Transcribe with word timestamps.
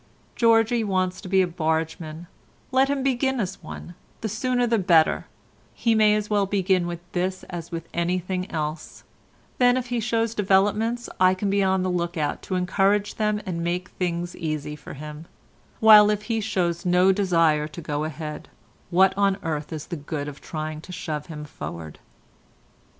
Georgie 0.35 0.83
wants 0.83 1.21
to 1.21 1.29
be 1.29 1.43
a 1.43 1.47
bargeman, 1.47 2.25
let 2.71 2.87
him 2.89 3.03
begin 3.03 3.39
as 3.39 3.61
one, 3.61 3.93
the 4.21 4.27
sooner 4.27 4.65
the 4.65 4.79
better; 4.79 5.27
he 5.75 5.93
may 5.93 6.15
as 6.15 6.27
well 6.27 6.47
begin 6.47 6.87
with 6.87 7.01
this 7.11 7.43
as 7.51 7.71
with 7.71 7.87
anything 7.93 8.49
else; 8.49 9.03
then 9.59 9.77
if 9.77 9.89
he 9.89 9.99
shows 9.99 10.33
developments 10.33 11.07
I 11.19 11.35
can 11.35 11.51
be 11.51 11.61
on 11.61 11.83
the 11.83 11.91
look 11.91 12.17
out 12.17 12.41
to 12.49 12.55
encourage 12.55 13.17
them 13.17 13.41
and 13.45 13.61
make 13.63 13.89
things 13.89 14.35
easy 14.35 14.75
for 14.75 14.95
him; 14.95 15.27
while 15.79 16.09
if 16.09 16.23
he 16.23 16.41
shows 16.41 16.83
no 16.83 17.11
desire 17.11 17.67
to 17.67 17.79
go 17.79 18.03
ahead, 18.03 18.49
what 18.89 19.15
on 19.15 19.37
earth 19.43 19.71
is 19.71 19.85
the 19.85 19.97
good 19.97 20.27
of 20.27 20.41
trying 20.41 20.81
to 20.81 20.91
shove 20.91 21.27
him 21.27 21.45
forward?" 21.45 21.99